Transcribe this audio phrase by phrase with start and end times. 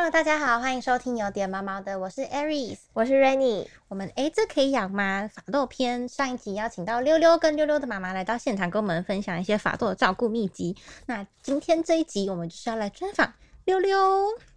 [0.00, 3.66] Hello，大家好，欢迎收听有点毛毛的，我是 Aries，我是 Rainy。
[3.86, 5.28] 我们诶，这可以养吗？
[5.30, 10.74] 法斗篇上一集邀请到溜溜跟溜溜的妈妈来到现场，跟我们分享一些法斗的照顾秘籍。
[11.04, 13.34] 那今天这一集，我们就是要来专访
[13.66, 13.98] 溜溜。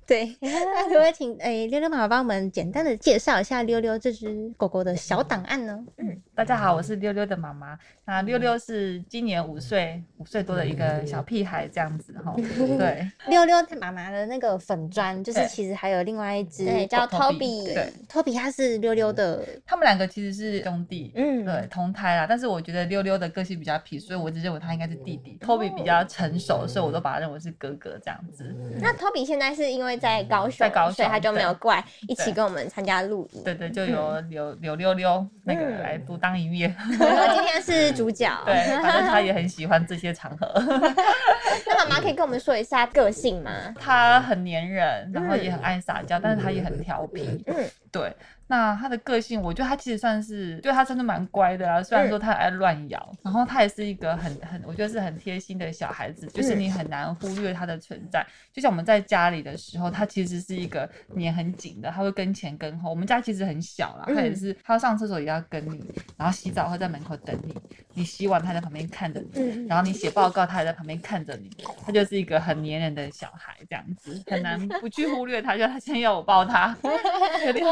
[0.05, 5.83] 对，那可不可以请诶溜溜妈妈帮我们简单的介绍一下溜溜这只狗狗的小档案呢？
[5.97, 7.77] 嗯，大家好，我是溜溜的妈妈。
[8.05, 12.33] 那溜溜是今年五岁，五岁多的一个小屁孩这样子哈。
[12.78, 17.73] 对，溜溜妈妈的那个粉砖，就是其实还有另外一只对，叫 Toby，Toby。
[17.73, 22.28] 对托比，它是溜溜的，他们两个其实是兄弟，嗯对，同胎啦。
[22.28, 25.39] 但是我觉得溜溜的个性比较皮，所以我一直认为他应该是弟弟。
[25.42, 28.43] Toby 比较成熟，所以我都把他认为是哥哥这样子。
[28.81, 33.44] 那 Toby 现在是因为在高雄，在高雄所以他就没有过来一起跟我们参加录影。
[33.44, 36.75] 对对，就由柳柳溜溜那个来独当一面。
[37.00, 38.30] 然后今天是主角。
[38.45, 40.52] 对，反正他也很喜欢这些场合。
[41.66, 43.52] 那妈妈可以跟我们说一下个性吗？
[43.80, 47.44] 他很粘人，然后也很爱撒娇，但是他也很调皮。
[47.48, 47.56] 嗯，
[47.92, 48.16] 对。
[48.54, 51.82] 那他的个性，我觉得他其实算是，对他真的蛮乖的啊。
[51.82, 58.23] 虽然说他很爱乱咬，然后他也是一个很很，我觉得是很贴心的小孩子，就是你很难忽略他的存在。
[58.54, 62.92] 就像我们在家里的时候，他其实是一个黏很紧的，他会跟前跟后。
[62.92, 65.84] 我们家其实很小啦，他也是，他上厕所也要跟你，
[66.16, 67.56] 然后洗澡会在门口等你，
[67.95, 71.50] 你洗碗他在旁边看着你，然后你写报告他也在旁边看着你，
[71.84, 75.58] 他就是一个很黏人的小孩，这样子很难不去忽略他。
[75.58, 76.78] 就他现在要我抱他，
[77.48, 77.66] 有点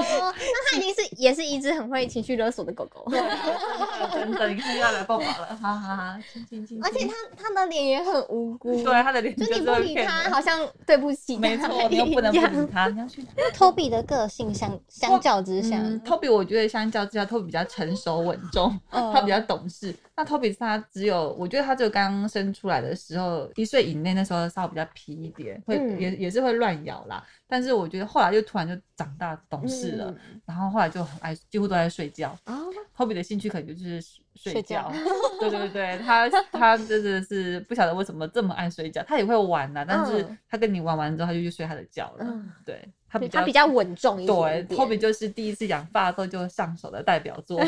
[0.71, 6.19] 他已经是也是一只很会情绪勒索的狗狗，真的，你看又要来抱抱了，哈哈哈！
[6.31, 8.81] 亲亲亲，而且他他的脸也很无辜。
[8.83, 13.25] 对他的脸就你不理他，好像对不起他没错，你又不能不理他，你要去。
[13.53, 19.93] 托比的个性相相较之下，嗯，Toby 我觉得相较之下，Toby 比较成熟稳重，哦他比较懂事。
[20.15, 27.23] 那 Toby 他只有，我觉得他只有刚生出来的时候，一岁以内那时候稍微比较皮一点，会、嗯也也是会乱咬啦。
[27.51, 32.31] 但是我觉得后来就突然就长大懂事了，然后后来就很爱，几乎都在睡觉。
[32.45, 32.55] 哦
[32.95, 34.01] ，Toby 的兴趣可能就是
[34.35, 34.93] 睡睡觉觉，
[35.39, 42.25] 对对对，他他真的是不晓得为什么这么爱睡觉，他也会玩呐、但是嗯他跟你玩完之后，他就去睡他的觉了。
[42.25, 44.79] 嗯对他比较他比较稳重一点点。
[44.79, 47.59] ，Toby 就是第一次养发豆就上手的代表作，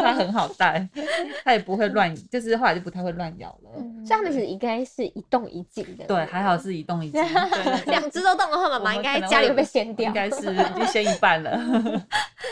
[0.00, 0.88] 他很好带，
[1.42, 3.70] 他也不会乱，就是后来就不太会乱咬了。
[3.74, 6.04] 所以他们其实应该是一动一静的。
[6.04, 10.06] 对，还好是一动一 静，对对对两只都动的话，妈妈应该家里会被掀掉。
[10.06, 11.58] 应该是已经掀一半了。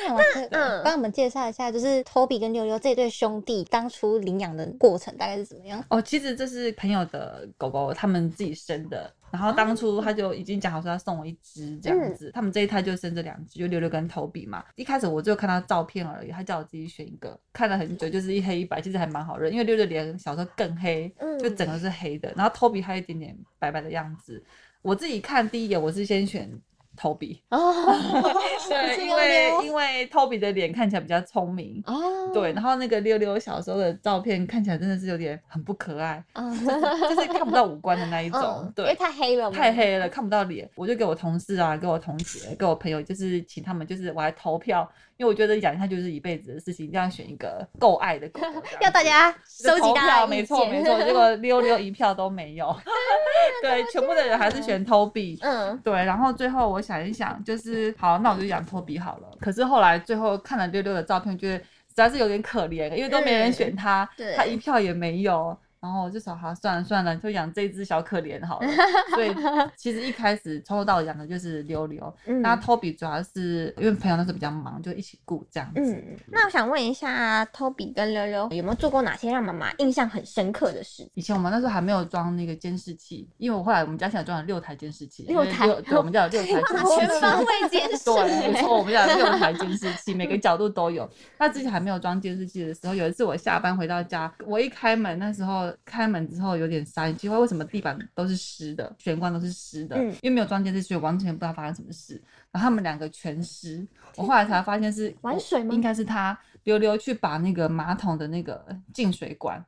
[0.08, 5.84] 那嗯帮我们介绍一下，就是托比跟溜溜这对兄弟当初领养的过程大概是怎么样？
[5.88, 9.12] 哦，其实这是朋友的狗狗，他们自己生的。
[9.30, 14.64] 然后当初他就已经讲好说要送我一只这样子，他们这一胎就生这两只，就六六跟头比嘛。
[14.76, 24.40] 一开始我就看到照片而已，他叫我自己选一个，看了很久，就是一黑一白，其实还蛮好认，因为六六脸小时候更黑，嗯就整个是黑的，然后头比还有一点点白白的样子。
[24.82, 26.48] 我自己看第一眼，我是先选
[26.96, 27.72] 头比，哦。
[28.68, 36.50] 对，因为因为 Toby 的脸看起来比较聪明，哦，对，然后那个溜溜小时候的照片看起来真的是有点很不可爱，哦，
[37.08, 38.84] 就是看不到五官的那一种，对。
[38.84, 39.04] 因为对。
[39.04, 48.40] 太黑了，太黑了，看不到脸，我就给我同事啊，给我同学，给我朋友，就是请他们，就是我来投票，因为我觉得养它就是一辈子的事情，一定要选一个够爱的狗
[48.80, 52.74] 要大家收集大家没错没错，结果溜溜一票都没有，
[53.62, 59.28] 对，全部的人还是选 Toby，嗯，对，然后最后我想一想，就是好，那我就养托比好了。
[59.40, 64.34] 可是后来最后看了溜溜的照片，觉得实在是有点可怜，因为都没人选他，对。
[64.34, 65.56] 他一票也没有。
[65.84, 68.66] 然后我就想，好，算了算了，就养这只小可怜好了。
[69.14, 69.34] 所以
[69.76, 72.02] 其实一开始从头到尾养的就是溜溜。
[72.24, 75.80] 嗯那托比主要是因为朋友那时候比较忙，就一起顾这样子。
[75.94, 81.06] 嗯，那我想问一下，Toby 跟溜溜有没有做过哪些让妈妈印象很深刻的事？
[81.12, 91.06] 以前我们那时候还没有装那个监视器，因为我后来我们家现在装了六台监视器，六台对，我们家有六 台监视器，全方位监视，对，没错，我们家有六台监视器， 每个角度都有。
[91.38, 102.14] 那之前还没有装监视器的时候，有一次我下班回到家，我一开门，那时候开门之后有点傻眼，奇怪为什么地板都是湿的，玄关都是湿的，嗯因为没有装监视器，我完全不知道发生什么事。
[102.50, 103.86] 然后他们两个全湿，
[104.16, 109.64] 我后来才发现是玩水吗应该是他溜溜去把那个马桶的那个进水管。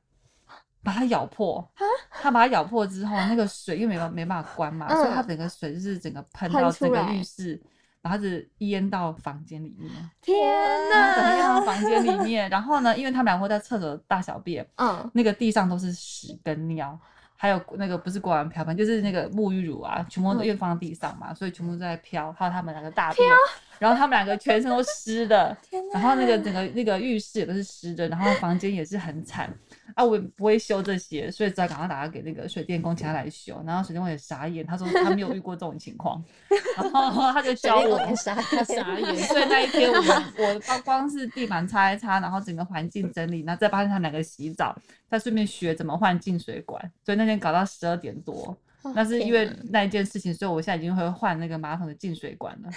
[0.82, 1.68] 把它咬破，
[2.08, 7.60] 他把它咬破之后，那个水又没办没办法关嘛，嗯所以它整个水就是整个喷喷到整个浴室，
[8.06, 9.90] 然后它是淹到房间里面，
[10.22, 10.36] 天
[10.88, 11.60] 呐整个淹到！
[11.62, 12.48] 房间里面。
[12.48, 16.96] 然后呢，因为他们两个会在厕所大小便，嗯，那个地上都是屎跟尿，
[17.34, 22.32] 还有那个不是锅碗瓢盆，就是那个沐浴乳啊，全部都因为放在地上嘛，所以全部都在飘。
[22.34, 23.28] 还有他们两个大便，
[23.80, 25.56] 然后他们两个全身都湿的，
[25.92, 29.52] 然后那个整个那个浴室也都是湿的，然后房间也是很惨
[29.94, 36.22] 啊，我也不会修这些，所以只好赶快打电话给那个水电工请他来修，然后水电工也傻眼，他说他没有遇过这种情况，
[36.76, 44.76] 然后他就教我傻他傻眼，所以那一天我我 光光是地板擦一擦，然后整个环境整理，然后再帮他们两个洗澡，
[45.08, 48.56] 再顺便学怎么换进水管，所以那天搞到十二点多。
[48.94, 52.68] 那是因为那一件事情，所以我现在已经会换那个马桶的进水管了。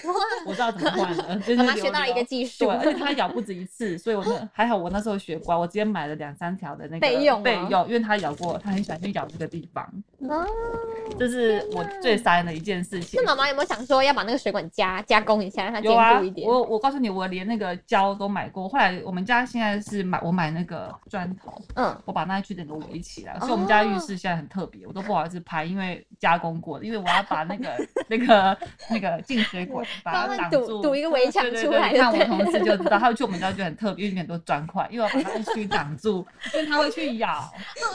[0.45, 9.87] 我知道怎么换了， 就是学到了一个技术对，而且它咬不止一次，所以我那 还好，我那时候学乖，我直接买了两三条的那个备用哦备用，因为它咬过，它很喜欢去咬这个地方，
[10.29, 10.45] 哦，
[11.17, 13.29] 这是我最傻眼的一件事情那。
[13.29, 16.47] 妈妈有没有想说要把那个水管加加工一下，让它坚固一，点？
[16.47, 18.67] 我我告诉你，我连那个胶都买过。
[18.67, 27.75] 后来我们家现在是买我买那个砖头，嗯，我把那一区整个围起来，所以我们家浴室现在很特别，我都不好意思拍，因为加工过的，因为我要把那个
[28.07, 28.57] 那个
[28.89, 37.51] 那个进水管把它堵挡住，堵一个围墙出来对，看我同事就知道， 他会去我们家就很特别，因为里面很多砖块，因为我把它一区挡住，因为他会去咬，好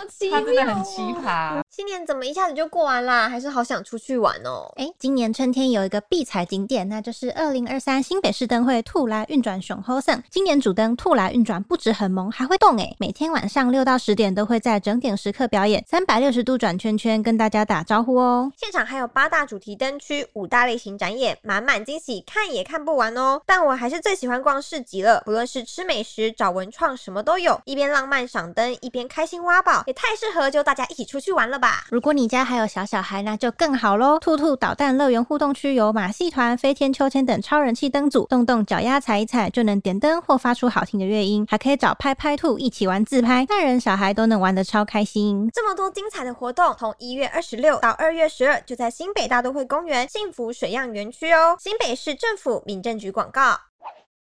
[0.08, 1.22] 奇他真的很奇哦。
[1.25, 1.63] 葩。
[1.76, 3.29] 新年怎么一下子就过完啦？
[3.29, 4.73] 还是好想出去玩哦。
[4.76, 10.23] 哎，今年春天有一个必踩景点，那就是二零二三新北市灯会兔来运转熊猴胜。
[10.31, 12.94] 今年主灯兔来运转不止很萌，还会动哎！
[13.00, 18.53] 每天晚上六到十点都会在整点时刻表演，三百六十度转圈圈，跟大家打招呼哦。
[18.56, 23.43] 现场还有八大主题灯区、五大类型展演，满满惊喜，看也看不完哦。
[23.44, 31.63] 但我还是最喜欢逛市集了，不论是吃美食、找文创，什么都有，一边浪漫赏灯，一边开心挖宝，也太适合就大家一起出去玩了吧。
[31.90, 34.19] 如果你家还有小小孩，那就更好喽！
[34.19, 45.50] 兔兔导弹乐园互动区有马戏团、飞天秋千等超人气灯组，动动脚丫踩一踩就能点灯或发出好听的乐音，还可以找拍拍兔一起玩自拍，大人小孩都能玩得超开心。
[45.52, 51.56] 这么多精彩的活动，从一月二十六到二月十二，就在新北大都会公园幸福水漾园区哦。
[51.60, 53.60] 新北市政府民政局广告。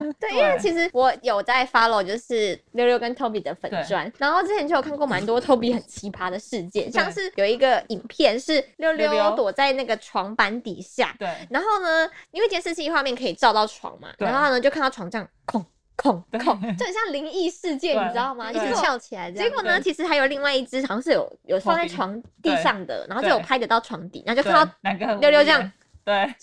[0.20, 15.64] 对，因为其实我有在 follow 就是溜溜跟 Toby 的粉砖，然后之前就有看过蛮多 Toby 很奇葩的事件，像是有一个影片是溜溜躲在那个床板底下，对，然后呢，因为监视器画面可以照到床嘛，然后呢就看到床这样空
[15.96, 18.50] 空对空，就很像灵异事件，你知道吗？
[18.50, 19.30] 一直翘起来。
[19.30, 25.72] 结果呢，其实还有另外一只，好像是有有放在床地上的，然后就有拍得到床底，然后就看到溜溜这样，
[26.04, 26.34] 对。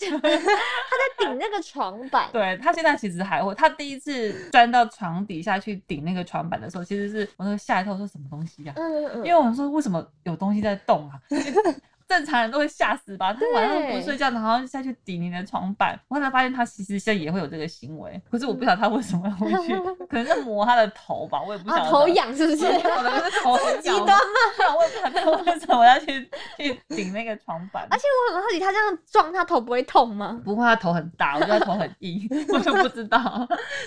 [1.20, 2.28] 在顶那个床板。
[2.32, 11.20] 对他现在其实还会，他第一次钻到床底下去顶那个床板的时候，其实是我那个吓一跳，说什么东西呀、嗯嗯因为我们说为什么有东西在动啊？
[12.10, 13.32] 正常人都会吓死吧？
[13.32, 15.96] 他晚上不睡觉，然后下去顶你的床板。
[16.08, 19.72] 我后来发现他其实现在也会有这个行为，可是我不晓得他为什么会去，
[20.10, 21.88] 可能是磨他的头吧，我也不晓啊，得。
[21.88, 22.66] 头痒是不是？
[22.66, 24.74] 我的那个头很极痒端吗？
[24.76, 27.86] 我也不晓得为什么要去去顶那个床板。
[27.88, 30.40] 而且我很好奇，他这样撞，他头不会痛吗？
[30.44, 33.18] 不会他头很大，我觉得他头很硬， 我就不知道，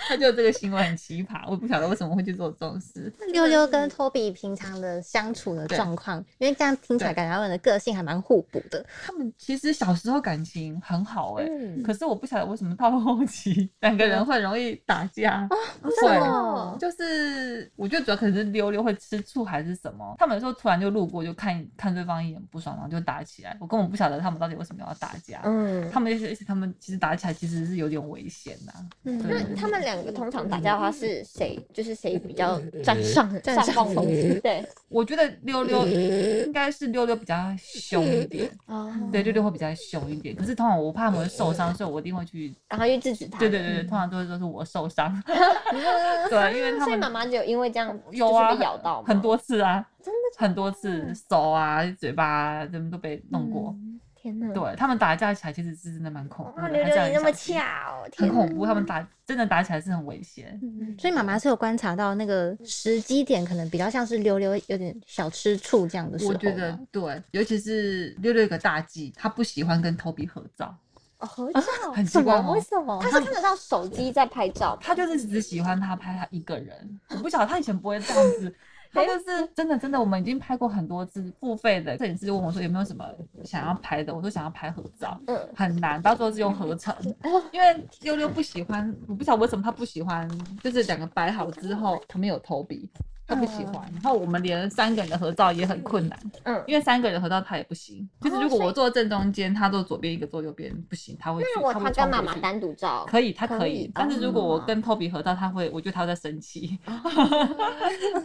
[0.08, 3.14] 他就这个行为很奇葩，我也不晓得为什么会去做这种事。
[3.34, 8.86] 溜溜跟托比平常的相处的状况，因为这样听起来感觉他们的个性还蛮互补的。
[9.06, 15.48] 他们其实小时候感情很好哎、嗯可是我不晓得为什么到了后期两个人会容易打架，
[15.84, 25.42] 真的会哦就是我觉得主要可能是溜溜会吃醋还是什么，他们有时候突然就路过就看看对方一眼不爽，然后就打起来，我根本不晓得他们到底为什么要打架。
[25.44, 28.74] 嗯，他们而且而且他们其实打起来其实是有点危险呐、
[29.04, 31.60] 嗯对那他们两个通常打架的话是谁？
[31.74, 33.74] 就是谁比较占上占上？
[33.94, 34.06] 风
[34.42, 40.36] 对，我觉得溜溜应该是溜溜比较凶一点， 哦，对，会比较凶一点。
[40.36, 42.54] 可是通常我怕他们会受伤，所以我一定会去。
[42.70, 43.40] 然后去制止他。
[43.40, 45.12] 对对对对，通常都会说是我受伤。
[46.30, 53.76] 对，因为他所以们妈妈就有因为这样有啊，就是被咬到很多次啊，真的很多次，手啊、嘴巴啊，怎么都被弄过。
[54.24, 54.54] 嗯天哪！
[54.54, 57.62] 对他们打架起来，其实是真的蛮恐怖哇，的，溜溜还是要你那么巧，
[58.16, 58.66] 很恐怖。
[58.66, 60.58] 他们打真的打起来是很危险。
[60.64, 66.32] 嗯，所以妈妈是有观察到那个时机点，可能比较像是溜溜有点小吃醋这样的时候。
[66.32, 70.74] 我觉得对，尤其是溜溜有个大忌，他不喜欢跟 Toby 合照。
[71.20, 71.62] 哦，合照
[71.94, 73.00] 很奇怪哦为什么？
[73.02, 78.56] 他是看得到手机在拍照吗，他就是只喜欢他拍他一个人，我不晓得他以前不会这样子，
[78.94, 83.04] 他就是真的真的，我们已经拍过很多次付费的摄影师就问我说有没有什么
[83.44, 85.40] 想要拍的，我说想要拍合照，嗯。
[85.56, 86.96] 很难，到最后是用合成，
[87.52, 90.30] 因为溜溜不喜欢，我不晓得为什么他不喜欢，
[90.64, 92.90] 就是两个摆好之后旁边有投笔，
[93.28, 93.90] 他不喜欢。
[93.94, 98.08] 然后我们连三个人的合照也很困难，嗯，因为三个人的合照他也不行。
[98.22, 101.48] 就是如果我坐正中间，他坐左边一个，坐右边不行，他会去。
[101.56, 106.80] 那如果会他跟妈妈单独照，可以，他可以可以，但是如果我哦跟 Toby 合照，他会，我觉得他在生气，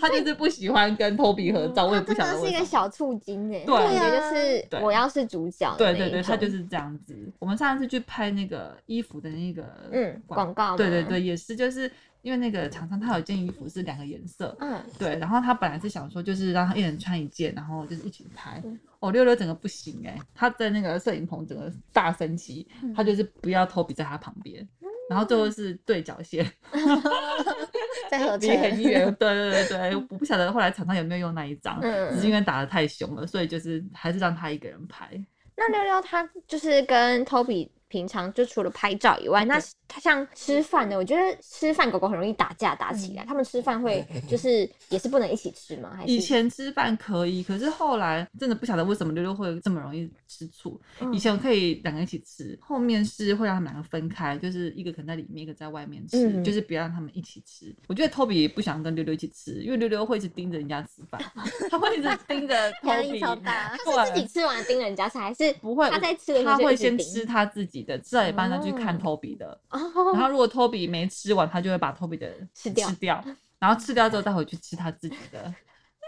[0.01, 2.69] 他就是不喜欢跟 Toby 合照，我也不晓真的是一个。
[2.69, 7.17] 小醋精哎，对感觉就是我要是主角的对对对，他就是这样子。
[7.39, 11.91] 我们上次去拍那个衣服的那个嗯广告吗对对对，也是就是
[12.23, 18.79] 因为那个厂商他有一件衣服是两个颜色，嗯，对，然后他本来是想说就是让他一人穿一件，然后就是一起拍嗯。
[19.01, 24.69] 哦，六六整个不行哎、他在那个摄影棚整个大生气，嗯他就是不要 Toby 在他旁边，
[25.09, 26.45] 然后最后是对角线，
[28.11, 29.07] 在合离很成，远。
[29.15, 35.09] 对对对对，我不晓得后来厂商有没有用那一张，嗯只是因为打的太凶了，所以就是还是让他一个人拍。
[35.57, 40.97] 那六六他就是跟 Toby 平常就除了拍照以外，那它像吃饭呢？
[40.97, 45.95] 我觉得吃饭狗狗很容易打架打起来，他们吃饭会 就是也是不能一起吃吗？
[45.97, 50.79] 还是以前吃饭可以，可是后来真的不晓得为什么溜溜会这么容易吃醋。
[51.01, 57.75] 嗯以前我可以两个一起吃，后面是会让他们两个分开，就是一个可能在里面，一个在外面吃，嗯就是不要让他们一起吃。
[57.87, 61.19] 我觉得 Toby 也不想跟溜溜一起吃，因为溜溜会一直盯着人家吃饭，
[61.71, 62.55] 他会一直盯着
[62.85, 69.81] 压力 Toby，超大他是自己吃完盯人家吃，还是不会他在吃的时候他会先吃他自己的，吃到一半他去看哦 Toby 的，哦，
[70.15, 73.25] 然后如果 Toby 没吃完，他就会把 Toby 的吃掉吃掉，
[73.59, 75.55] 然后吃掉之后再回去吃他自己的。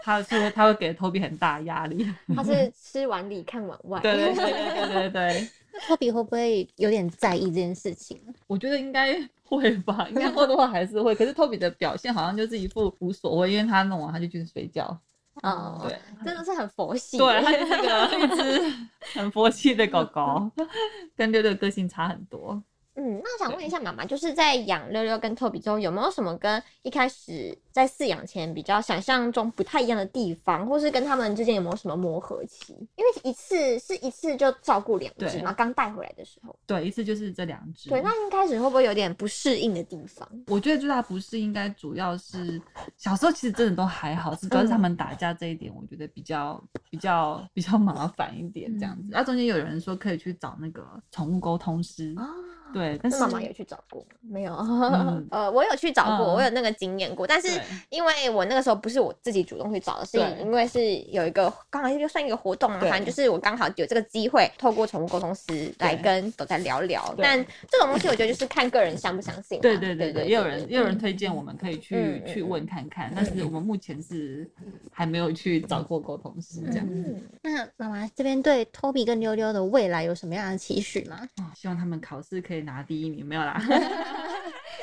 [0.03, 2.11] 他说他会给 Toby 很大压力。
[2.35, 3.99] 他是 吃碗里看碗外。
[3.99, 5.49] 对对对对对对对，
[5.85, 8.19] 托比会不会有点在意这件事情？
[8.47, 9.13] 我觉得应该
[9.43, 11.13] 会吧，应该或多或少还是会。
[11.13, 14.99] 可是 Toby 的表现好像就是一副无所谓，因为他弄完他就去睡觉。
[15.43, 17.17] 哦，对，真的是很佛系。
[17.17, 18.73] 对，它是那个一只
[19.13, 20.51] 很佛系的狗狗，
[21.15, 22.61] 跟六六个性差很多。
[23.01, 32.73] 嗯，那我想问一下妈妈，就是在养六六跟托比之后，有没有什么跟一开始在饲养前比较想象中不太一样的地方，或是跟他们之间有没有什么磨合期？
[32.95, 36.55] 因为一次是一次就照顾两只对嘛，刚带回来的时候。
[36.67, 37.89] 对，一次就是这两只。
[37.89, 40.29] 对，那一开始会不会有点不适应的地方？
[40.45, 42.61] 我觉得最大不适应该主要是
[42.97, 49.07] 小时候其实真的都还好，是主要是他们打架这一点，我觉得比较比较比较麻烦一点这样子。
[49.09, 52.27] 那、中间有人说可以去找那个宠物沟通师，啊，
[52.73, 54.05] 对，但是妈妈有去找过？
[54.21, 57.47] 没有， 嗯呃，我有去找过，嗯我有那个经验过，但是
[57.89, 67.13] 因为我那个时候不是我自己主动去找的，是因为是有一个刚好就算一个活动嘛，反正就是我刚好有这个机会，透过宠物沟通师来跟狗仔聊聊。
[67.17, 69.61] 但这种东西我觉得就是看个人相不相信啊。
[69.61, 74.49] 对对对对，也有人也有人嗯推荐我们可以去、去问看看，但是我们目前是
[74.91, 76.87] 还没有去找过沟通师这样。
[76.89, 81.27] 嗯那妈妈这边对托比跟溜溜的未来有什么样的期许吗？
[81.37, 83.59] 哦，希望他们考试可以拿第一名，没有啦。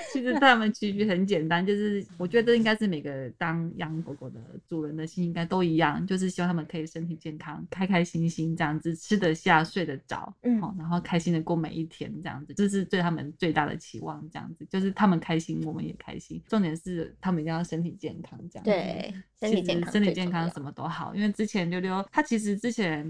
[0.12, 14.18] 其实他们其实很简单，就是我觉得应该是每个当养狗狗的主人的心应该都一样，就是希望他们可以身体健康、开开心心这样子，吃得下、睡得着，嗯好、然后开心的过每一天这样子，这是对他们最大的期望。
[14.30, 16.42] 这样子就是他们开心，我们也开心。
[16.48, 21.14] 重点是他们一定要身体健康，这样子对，身体健康，身体健康什么都好。
[21.14, 23.08] 因为之前溜溜，它其实之前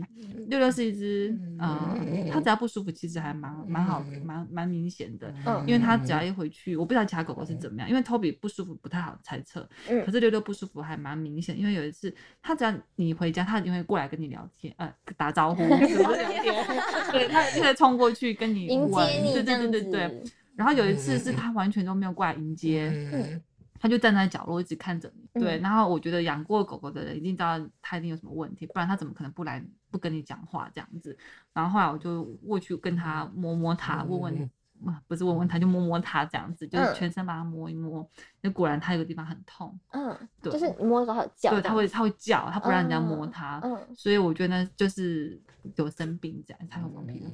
[0.48, 1.98] 溜溜是一只，呃，
[2.30, 5.32] 它只要不舒服，其实还蛮蛮好，蛮蛮明显的。
[5.46, 11.58] 嗯因为它只要一回去，我不知道其他狗狗是怎么样，因为 Toby 不舒服不太好猜测，嗯可是溜溜不舒服还蛮明显。
[11.58, 19.58] 因为有一次，他只要你回家，他一定会过来跟你聊天，呃，打招呼， 对，他一定会冲过去跟你迎接玩，你对对。
[19.58, 20.24] 对对对。
[20.56, 23.40] 然后有一次是他完全都没有过来迎接，嗯
[23.80, 25.58] 他就站在角落一直看着你，对。
[25.58, 31.16] 嗯然后我觉得养过狗狗的人一定知道他一定有什么问题，不然他怎么可能不来不跟你讲话这样子？
[31.52, 34.50] 然后后来我就过去跟他摸摸他，问问。
[34.86, 38.08] 啊不是问问它，就摸摸它这样子，就是嗯全身把它摸一摸。
[38.40, 43.60] 那果然它有个地方很痛，嗯，对就是你摸的时候它有叫，对，它会它会叫，它不让人家摸嗯它。
[43.64, 45.40] 嗯所以我觉得就是
[45.76, 47.24] 有生病这样才有放屁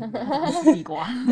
[0.00, 0.18] 嗯的
[0.72, 1.06] 地瓜。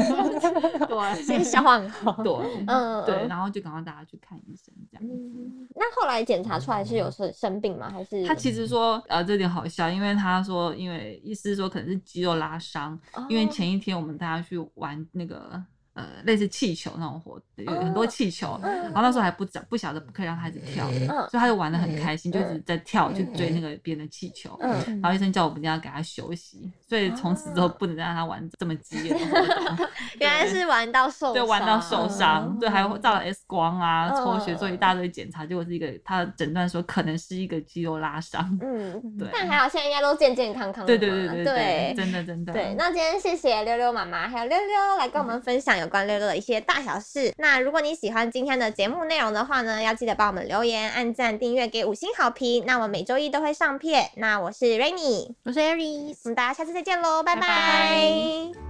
[0.89, 2.23] 对，先消化很好。
[2.25, 2.33] 对，
[2.67, 5.05] 嗯对，然后就赶快带他去看医生这样。
[5.07, 7.89] 嗯，那后来检查出来是有生生病吗？
[7.89, 15.63] 还是他其实说，呃，这有点好笑，因为他说，因为医师说可能是肌肉拉伤，因为哦前一天我们带他去玩那个
[15.95, 24.57] 呃类似气球那种活，有很多气球，然后那时候还不知不晓得不可以让他一直跳，所嗯以他就玩的很开心，就一直在跳去追那个别人的气球。
[24.61, 24.71] 嗯
[25.01, 29.89] 然后医生叫我们一定要给他休息，所以从此之后不能再让他玩这么激烈的活动。
[30.21, 38.59] 原来是玩到受，对，玩到受伤，对，还有照了 X 光啊，嗯抽血做一大堆检查，结果是一个他诊断说可能是一个肌肉拉伤。
[38.63, 40.99] 嗯，对但还好现在应该都健健康康的对。
[40.99, 42.53] 对对对对真的真的。
[42.53, 47.33] 对，那今天谢谢溜溜妈妈还有溜溜来跟我们分享有关六六的一些大小事。
[47.39, 52.65] 那如果你喜欢今天的节目内容的话呢，要记得帮我们留言、按赞、订阅、给五星好评。
[52.67, 54.11] 那我每周一都会上片。
[54.17, 58.70] 那我是 Rainy，我是 Aries，我们大家下次再见喽，拜拜拜